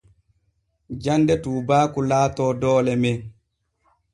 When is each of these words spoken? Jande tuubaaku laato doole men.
Jande 1.07 1.35
tuubaaku 1.43 1.99
laato 2.09 2.45
doole 2.63 2.93
men. 3.03 3.17